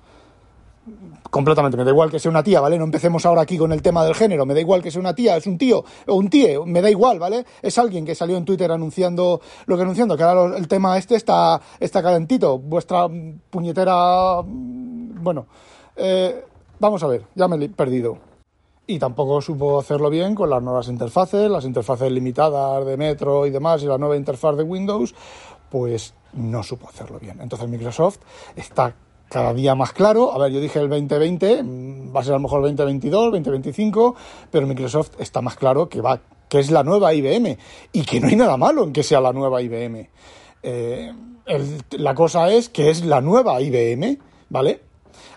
completamente. 1.29 1.77
Me 1.77 1.83
da 1.83 1.91
igual 1.91 2.11
que 2.11 2.19
sea 2.19 2.29
una 2.29 2.43
tía, 2.43 2.59
¿vale? 2.59 2.77
No 2.77 2.85
empecemos 2.85 3.25
ahora 3.25 3.41
aquí 3.41 3.57
con 3.57 3.71
el 3.71 3.81
tema 3.81 4.03
del 4.03 4.15
género. 4.15 4.45
Me 4.45 4.53
da 4.53 4.59
igual 4.59 4.81
que 4.81 4.91
sea 4.91 4.99
una 4.99 5.15
tía, 5.15 5.37
es 5.37 5.47
un 5.47 5.57
tío 5.57 5.83
o 6.07 6.15
un 6.15 6.29
tío, 6.29 6.65
me 6.65 6.81
da 6.81 6.89
igual, 6.89 7.19
¿vale? 7.19 7.45
Es 7.61 7.77
alguien 7.77 8.05
que 8.05 8.15
salió 8.15 8.37
en 8.37 8.45
Twitter 8.45 8.71
anunciando 8.71 9.41
lo 9.65 9.75
que 9.75 9.83
anunciando, 9.83 10.17
que 10.17 10.23
ahora 10.23 10.57
el 10.57 10.67
tema 10.67 10.97
este 10.97 11.15
está, 11.15 11.61
está 11.79 12.01
calentito. 12.01 12.59
Vuestra 12.59 13.07
puñetera. 13.49 14.41
Bueno, 14.43 15.47
eh, 15.95 16.45
vamos 16.79 17.03
a 17.03 17.07
ver, 17.07 17.25
ya 17.35 17.47
me 17.47 17.63
he 17.63 17.69
perdido. 17.69 18.17
Y 18.85 18.99
tampoco 18.99 19.41
supo 19.41 19.79
hacerlo 19.79 20.09
bien 20.09 20.35
con 20.35 20.49
las 20.49 20.61
nuevas 20.61 20.89
interfaces, 20.89 21.49
las 21.49 21.63
interfaces 21.63 22.11
limitadas 22.11 22.85
de 22.85 22.97
Metro 22.97 23.45
y 23.45 23.49
demás, 23.49 23.81
y 23.81 23.85
la 23.85 23.97
nueva 23.97 24.17
interfaz 24.17 24.57
de 24.57 24.63
Windows, 24.63 25.15
pues 25.69 26.13
no 26.33 26.61
supo 26.63 26.89
hacerlo 26.89 27.17
bien. 27.17 27.39
Entonces 27.39 27.69
Microsoft 27.69 28.17
está 28.57 28.93
cada 29.33 29.51
día 29.51 29.73
más 29.73 29.93
claro. 29.93 30.31
A 30.31 30.37
ver, 30.37 30.51
yo 30.51 30.61
dije 30.61 30.79
el 30.79 30.87
2020, 30.87 31.63
va 32.15 32.19
a 32.19 32.23
ser 32.23 32.33
a 32.33 32.37
lo 32.37 32.43
mejor 32.43 32.59
el 32.59 32.75
2022, 32.75 33.31
2025, 33.31 34.15
pero 34.51 34.67
Microsoft 34.67 35.19
está 35.19 35.41
más 35.41 35.55
claro 35.55 35.89
que 35.89 36.01
va, 36.01 36.21
que 36.47 36.59
es 36.59 36.69
la 36.69 36.83
nueva 36.83 37.15
IBM 37.15 37.57
y 37.91 38.03
que 38.03 38.19
no 38.19 38.27
hay 38.27 38.35
nada 38.35 38.57
malo 38.57 38.83
en 38.83 38.93
que 38.93 39.01
sea 39.01 39.19
la 39.19 39.33
nueva 39.33 39.59
IBM. 39.59 40.07
Eh, 40.61 41.11
la 41.97 42.13
cosa 42.13 42.51
es 42.51 42.69
que 42.69 42.91
es 42.91 43.03
la 43.03 43.21
nueva 43.21 43.59
IBM, 43.59 44.19
¿vale? 44.49 44.81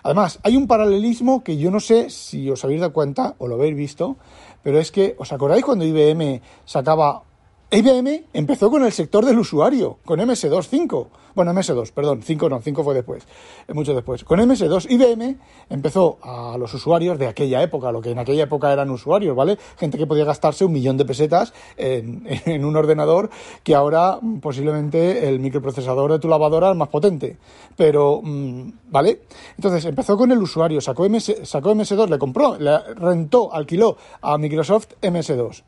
Además, 0.03 0.39
hay 0.43 0.55
un 0.55 0.67
paralelismo 0.67 1.43
que 1.43 1.57
yo 1.57 1.71
no 1.71 1.79
sé 1.79 2.11
si 2.11 2.51
os 2.51 2.63
habéis 2.63 2.81
dado 2.81 2.93
cuenta 2.93 3.33
o 3.39 3.47
lo 3.47 3.55
habéis 3.55 3.75
visto, 3.75 4.17
pero 4.61 4.79
es 4.79 4.91
que, 4.91 5.15
¿os 5.17 5.31
acordáis 5.33 5.65
cuando 5.65 5.85
IBM 5.85 6.39
sacaba 6.65 7.23
IBM 7.69 8.27
empezó 8.31 8.71
con 8.71 8.85
el 8.85 8.93
sector 8.93 9.25
del 9.25 9.39
usuario, 9.39 9.97
con 10.05 10.21
MS2 10.21 10.67
5. 10.67 11.09
Bueno, 11.35 11.51
MS2, 11.51 11.91
perdón, 11.91 12.21
5 12.23 12.47
no, 12.47 12.61
5 12.61 12.81
fue 12.81 12.93
después, 12.93 13.27
mucho 13.73 13.93
después. 13.93 14.23
Con 14.23 14.39
MS2, 14.39 14.89
IBM 14.89 15.37
empezó 15.69 16.17
a 16.21 16.57
los 16.57 16.73
usuarios 16.73 17.19
de 17.19 17.27
aquella 17.27 17.61
época, 17.61 17.91
lo 17.91 18.01
que 18.01 18.11
en 18.11 18.19
aquella 18.19 18.43
época 18.43 18.71
eran 18.71 18.89
usuarios, 18.89 19.35
¿vale? 19.35 19.57
Gente 19.77 19.97
que 19.97 20.07
podía 20.07 20.23
gastarse 20.23 20.63
un 20.63 20.71
millón 20.71 20.95
de 20.95 21.03
pesetas 21.03 21.53
en, 21.75 22.25
un 22.63 22.75
ordenador 22.77 23.29
que 23.63 23.75
ahora 23.75 24.17
posiblemente 24.41 25.27
el 25.27 25.41
microprocesador 25.41 26.13
de 26.13 26.19
tu 26.19 26.29
lavadora 26.29 26.71
es 26.71 26.77
más 26.77 26.87
potente. 26.87 27.35
Pero, 27.75 28.21
¿vale? 28.23 29.23
Entonces 29.57 29.83
empezó 29.83 30.15
con 30.15 30.31
el 30.31 30.37
usuario, 30.37 30.79
sacó, 30.79 31.07
MS, 31.09 31.35
sacó 31.43 31.75
MS2, 31.75 32.07
le 32.07 32.17
compró, 32.17 32.57
le 32.57 32.79
rentó, 32.93 33.53
alquiló 33.53 33.97
a 34.21 34.37
Microsoft 34.37 34.93
MS2. 35.01 35.63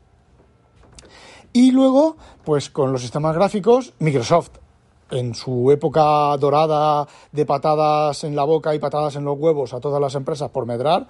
Y 1.52 1.72
luego, 1.72 2.16
pues 2.44 2.70
con 2.70 2.92
los 2.92 3.00
sistemas 3.00 3.34
gráficos, 3.34 3.92
Microsoft, 3.98 4.50
en 5.10 5.34
su 5.34 5.70
época 5.72 6.36
dorada 6.38 7.08
de 7.32 7.44
patadas 7.44 8.22
en 8.22 8.36
la 8.36 8.44
boca 8.44 8.74
y 8.74 8.78
patadas 8.78 9.16
en 9.16 9.24
los 9.24 9.36
huevos 9.38 9.74
a 9.74 9.80
todas 9.80 10.00
las 10.00 10.14
empresas 10.14 10.50
por 10.50 10.66
medrar, 10.66 11.08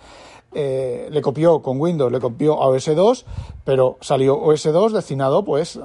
eh, 0.53 1.09
le 1.11 1.21
copió 1.21 1.61
con 1.61 1.81
Windows, 1.81 2.11
le 2.11 2.19
copió 2.19 2.63
a 2.63 2.67
OS2, 2.69 3.25
pero 3.65 3.99
salió 4.01 4.41
OS2 4.41 4.93
destinado, 4.93 5.45
pues, 5.45 5.79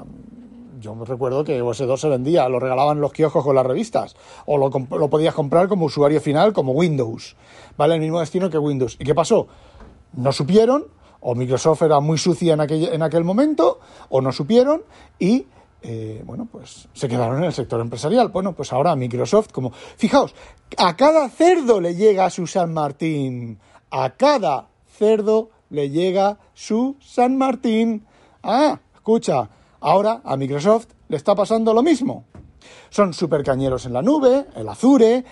yo 0.79 0.95
me 0.95 1.05
recuerdo 1.05 1.43
que 1.43 1.61
OS2 1.61 1.97
se 1.97 2.09
vendía, 2.09 2.47
lo 2.49 2.59
regalaban 2.59 3.01
los 3.01 3.11
kioscos 3.11 3.43
con 3.43 3.55
las 3.55 3.65
revistas, 3.65 4.15
o 4.45 4.57
lo, 4.57 4.69
lo 4.69 5.09
podías 5.09 5.33
comprar 5.33 5.67
como 5.67 5.85
usuario 5.85 6.21
final, 6.21 6.53
como 6.53 6.71
Windows, 6.71 7.35
¿vale? 7.77 7.95
El 7.95 8.01
mismo 8.01 8.19
destino 8.19 8.49
que 8.49 8.57
Windows. 8.57 8.95
¿Y 8.99 9.03
qué 9.03 9.13
pasó? 9.13 9.47
No 10.13 10.31
supieron, 10.31 10.85
o 11.27 11.33
Microsoft 11.33 11.81
era 11.81 11.99
muy 11.99 12.19
sucia 12.19 12.53
en 12.53 12.61
aquel, 12.61 12.83
en 12.93 13.01
aquel 13.01 13.23
momento, 13.23 13.79
o 14.09 14.21
no 14.21 14.31
supieron, 14.31 14.83
y 15.17 15.47
eh, 15.81 16.21
bueno, 16.23 16.47
pues 16.51 16.87
se 16.93 17.09
quedaron 17.09 17.39
en 17.39 17.45
el 17.45 17.53
sector 17.53 17.81
empresarial. 17.81 18.27
Bueno, 18.29 18.53
pues 18.53 18.71
ahora 18.71 18.95
Microsoft, 18.95 19.51
como, 19.51 19.71
fijaos, 19.71 20.35
a 20.77 20.95
cada 20.95 21.27
cerdo 21.29 21.81
le 21.81 21.95
llega 21.95 22.29
su 22.29 22.45
San 22.45 22.73
Martín, 22.73 23.57
a 23.89 24.11
cada 24.11 24.67
cerdo 24.87 25.49
le 25.71 25.89
llega 25.89 26.37
su 26.53 26.95
San 26.99 27.39
Martín. 27.39 28.05
Ah, 28.43 28.79
escucha, 28.93 29.49
ahora 29.79 30.21
a 30.23 30.37
Microsoft 30.37 30.89
le 31.07 31.17
está 31.17 31.33
pasando 31.33 31.73
lo 31.73 31.81
mismo. 31.81 32.25
Son 32.91 33.13
súper 33.15 33.43
cañeros 33.43 33.87
en 33.87 33.93
la 33.93 34.03
nube, 34.03 34.45
el 34.55 34.69
Azure, 34.69 35.25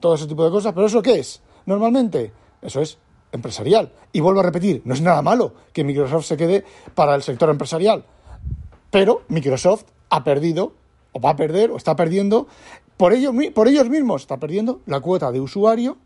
todo 0.00 0.14
ese 0.16 0.26
tipo 0.26 0.44
de 0.44 0.50
cosas, 0.50 0.74
pero 0.74 0.86
¿eso 0.86 1.00
qué 1.00 1.18
es? 1.18 1.40
Normalmente, 1.64 2.30
eso 2.60 2.82
es 2.82 2.98
empresarial. 3.32 3.92
Y 4.12 4.20
vuelvo 4.20 4.40
a 4.40 4.44
repetir, 4.44 4.82
no 4.84 4.94
es 4.94 5.00
nada 5.00 5.22
malo 5.22 5.54
que 5.72 5.84
Microsoft 5.84 6.26
se 6.26 6.36
quede 6.36 6.64
para 6.94 7.14
el 7.14 7.22
sector 7.22 7.50
empresarial, 7.50 8.04
pero 8.90 9.22
Microsoft 9.28 9.84
ha 10.10 10.22
perdido, 10.22 10.74
o 11.12 11.20
va 11.20 11.30
a 11.30 11.36
perder, 11.36 11.70
o 11.70 11.76
está 11.76 11.96
perdiendo, 11.96 12.46
por 12.96 13.12
ellos, 13.12 13.34
por 13.54 13.68
ellos 13.68 13.88
mismos, 13.88 14.22
está 14.22 14.36
perdiendo 14.36 14.80
la 14.86 15.00
cuota 15.00 15.32
de 15.32 15.40
usuario 15.40 15.96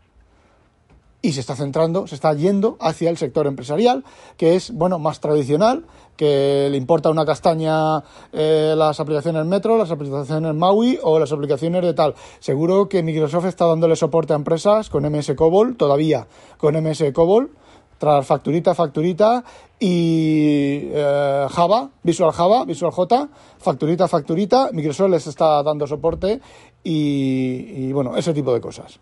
y 1.21 1.31
se 1.31 1.39
está 1.39 1.55
centrando, 1.55 2.07
se 2.07 2.15
está 2.15 2.33
yendo 2.33 2.77
hacia 2.79 3.09
el 3.09 3.17
sector 3.17 3.47
empresarial, 3.47 4.03
que 4.37 4.55
es 4.55 4.71
bueno 4.71 4.99
más 4.99 5.19
tradicional, 5.19 5.85
que 6.15 6.67
le 6.69 6.77
importa 6.77 7.09
una 7.09 7.25
castaña 7.25 8.03
eh, 8.31 8.73
las 8.77 8.99
aplicaciones 8.99 9.45
Metro, 9.45 9.77
las 9.77 9.91
aplicaciones 9.91 10.53
Maui 10.53 10.99
o 11.01 11.19
las 11.19 11.31
aplicaciones 11.31 11.81
de 11.81 11.93
tal. 11.93 12.15
Seguro 12.39 12.87
que 12.87 13.03
Microsoft 13.03 13.45
está 13.45 13.65
dándole 13.65 13.95
soporte 13.95 14.33
a 14.33 14.35
empresas 14.35 14.89
con 14.89 15.03
MS 15.11 15.33
COBOL, 15.35 15.75
todavía 15.75 16.27
con 16.57 16.75
MS 16.81 17.11
COBOL, 17.13 17.51
tras 17.97 18.25
facturita, 18.25 18.75
facturita 18.75 19.43
y 19.79 20.89
eh, 20.91 21.47
Java, 21.49 21.89
Visual 22.03 22.31
Java, 22.31 22.63
Visual 22.65 22.91
J, 22.91 23.29
facturita, 23.57 24.07
facturita. 24.07 24.69
Microsoft 24.71 25.09
les 25.09 25.27
está 25.27 25.63
dando 25.63 25.87
soporte 25.87 26.39
y, 26.83 27.87
y 27.87 27.91
bueno, 27.91 28.15
ese 28.15 28.33
tipo 28.33 28.53
de 28.53 28.61
cosas. 28.61 28.99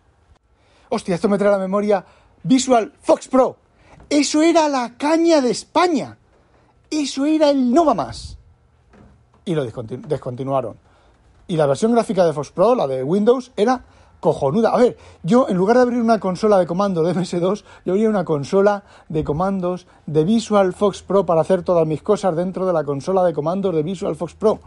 Hostia, 0.95 1.15
esto 1.15 1.27
me 1.27 1.37
trae 1.37 1.49
a 1.49 1.57
la 1.57 1.59
memoria 1.59 2.05
Visual 2.43 2.93
Fox 3.01 3.27
Pro. 3.27 3.57
Eso 4.09 4.41
era 4.41 4.69
la 4.69 4.95
caña 4.97 5.41
de 5.41 5.51
España. 5.51 6.17
Eso 6.89 7.25
era 7.25 7.49
el 7.49 7.73
no 7.73 7.83
va 7.83 7.93
más. 7.93 8.37
Y 9.43 9.55
lo 9.55 9.65
descontinuaron. 9.65 10.77
Y 11.49 11.57
la 11.57 11.65
versión 11.65 11.91
gráfica 11.91 12.25
de 12.25 12.31
Fox 12.31 12.51
Pro, 12.51 12.75
la 12.75 12.87
de 12.87 13.03
Windows, 13.03 13.51
era 13.57 13.83
cojonuda. 14.21 14.69
A 14.69 14.77
ver, 14.77 14.95
yo 15.21 15.49
en 15.49 15.57
lugar 15.57 15.75
de 15.75 15.83
abrir 15.83 15.99
una 16.01 16.21
consola 16.21 16.57
de 16.59 16.65
comando 16.65 17.03
de 17.03 17.13
MS2, 17.13 17.65
yo 17.83 17.91
abría 17.91 18.07
una 18.07 18.23
consola 18.23 18.85
de 19.09 19.25
comandos 19.25 19.87
de 20.05 20.23
Visual 20.23 20.71
Fox 20.71 21.03
Pro 21.03 21.25
para 21.25 21.41
hacer 21.41 21.63
todas 21.63 21.85
mis 21.85 22.01
cosas 22.01 22.37
dentro 22.37 22.65
de 22.65 22.71
la 22.71 22.85
consola 22.85 23.21
de 23.25 23.33
comandos 23.33 23.75
de 23.75 23.83
Visual 23.83 24.15
Fox 24.15 24.33
Pro. 24.35 24.61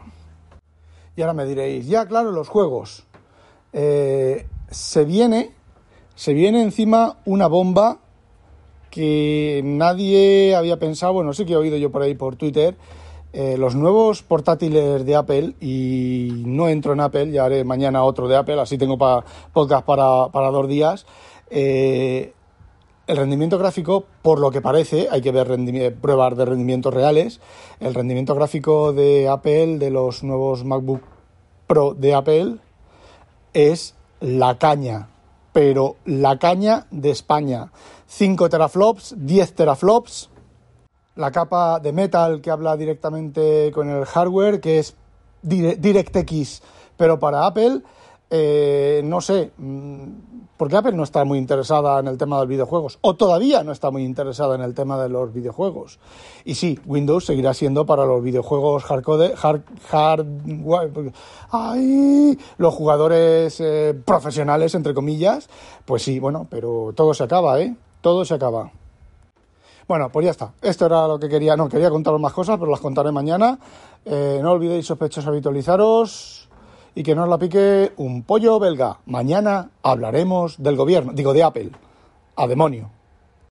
Y 1.16 1.23
ahora 1.23 1.32
me 1.32 1.47
diréis, 1.47 1.87
ya 1.87 2.04
claro, 2.04 2.32
los 2.32 2.50
juegos. 2.50 3.06
Eh, 3.73 4.47
se 4.70 5.06
viene 5.06 5.56
se 6.18 6.34
viene 6.34 6.62
encima 6.62 7.18
una 7.26 7.46
bomba 7.46 7.98
que 8.90 9.60
nadie 9.64 10.56
había 10.56 10.76
pensado, 10.76 11.12
bueno, 11.12 11.32
sí 11.32 11.44
que 11.44 11.52
he 11.52 11.56
oído 11.56 11.76
yo 11.76 11.92
por 11.92 12.02
ahí 12.02 12.16
por 12.16 12.34
Twitter, 12.34 12.75
eh, 13.32 13.56
los 13.56 13.76
nuevos 13.76 14.25
portátiles 14.25 15.06
de 15.06 15.14
Apple, 15.14 15.54
y 15.60 16.42
no 16.44 16.68
entro 16.68 16.92
en 16.92 16.98
Apple, 16.98 17.30
ya 17.30 17.44
haré 17.44 17.62
mañana 17.62 18.02
otro 18.02 18.26
de 18.26 18.34
Apple, 18.34 18.60
así 18.60 18.76
tengo 18.78 18.98
para 18.98 19.25
podcast 19.52 19.87
para, 19.87 20.50
dos 20.50 20.66
días. 20.66 21.06
Eh, 21.50 22.32
el 23.06 23.16
rendimiento 23.16 23.56
gráfico, 23.56 24.04
por 24.20 24.40
lo 24.40 24.50
que 24.50 24.60
parece, 24.60 25.06
hay 25.12 25.20
que 25.20 25.30
ver 25.30 25.94
pruebas 26.00 26.37
de 26.37 26.44
rendimientos 26.46 26.92
reales. 26.92 27.40
El 27.78 27.94
rendimiento 27.94 28.34
gráfico 28.34 28.92
de 28.92 29.28
Apple, 29.28 29.78
de 29.78 29.90
los 29.90 30.25
nuevos 30.25 30.64
MacBook 30.64 31.02
Pro 31.68 31.94
de 31.94 32.14
Apple, 32.14 32.56
es 33.54 33.94
la 34.18 34.58
caña 34.58 35.10
pero 35.52 35.97
la 36.05 36.38
caña 36.38 36.87
de 36.90 37.11
España. 37.11 37.71
5 38.07 38.49
teraflops, 38.49 39.14
10 39.19 39.55
teraflops. 39.55 40.31
La 41.17 41.31
capa 41.31 41.81
de 41.81 41.93
metal 41.93 42.40
que 42.40 42.50
habla 42.50 42.76
directamente 42.76 43.73
con 43.73 43.88
el 43.90 44.05
hardware, 44.05 44.61
que 44.61 44.78
es 44.78 44.95
DirectX, 45.43 46.62
pero 46.97 47.19
para 47.19 47.47
Apple, 47.47 47.83
eh, 48.30 49.00
no 49.04 49.20
sé, 49.20 49.52
mm, 49.56 50.02
porque 50.58 50.76
Apple 50.76 50.92
no 50.92 51.04
está 51.04 51.25
muy 51.25 51.38
interesada 51.38 52.00
en 52.00 52.08
el 52.08 52.18
tema 52.18 52.37
de 52.37 52.42
los 52.42 52.49
videojuegos, 52.49 52.99
o 53.00 53.14
todavía 53.14 53.62
no 53.62 53.73
está 53.73 53.90
muy 53.90 54.04
interesada 54.04 54.54
en 54.54 54.61
el 54.61 54.75
tema 54.75 55.00
de 55.00 55.08
los 55.08 55.32
videojuegos. 55.32 55.99
Y 56.44 56.56
sí, 56.56 56.78
Windows 56.85 57.25
seguirá 57.25 57.54
siendo 57.54 57.87
para 57.87 58.04
los 58.04 58.23
videojuegos 58.23 58.85
hardcore, 58.85 59.35
hard, 59.40 59.62
hard, 59.90 60.26
ay, 61.50 62.38
los 62.58 62.75
jugadores 62.75 63.61
eh, 63.61 63.99
profesionales, 64.04 64.75
entre 64.75 64.92
comillas, 64.92 65.49
pues 65.87 66.02
sí, 66.02 66.18
bueno, 66.18 66.47
pero 66.50 66.92
todo 66.94 67.14
se 67.14 67.25
acaba, 67.25 67.61
¿eh? 67.61 67.75
Todo 68.02 68.25
se 68.25 68.35
acaba. 68.35 68.70
Bueno, 69.87 70.11
pues 70.11 70.25
ya 70.25 70.32
está. 70.32 70.52
Esto 70.61 70.85
era 70.85 71.08
lo 71.08 71.18
que 71.18 71.30
quería. 71.30 71.56
No, 71.56 71.66
quería 71.66 71.88
contaros 71.88 72.20
más 72.20 72.35
cosas, 72.35 72.58
pero 72.58 72.70
las 72.70 72.80
contaré 72.80 73.11
mañana. 73.11 73.58
Eh, 74.04 74.38
no 74.42 74.52
olvidéis, 74.52 74.85
sospechosos, 74.85 75.26
habitualizaros 75.26 76.48
y 76.99 77.05
que 77.05 77.14
nos 77.14 77.28
la 77.28 77.38
pique 77.38 77.93
un 77.99 78.25
pollo 78.25 78.59
belga. 78.59 78.99
Mañana 79.07 79.71
hablaremos 79.85 80.61
del 80.61 80.75
gobierno, 80.75 81.12
digo 81.12 81.33
de 81.33 81.45
Apple. 81.45 81.71
A 82.35 82.49
demonio. 82.49 82.90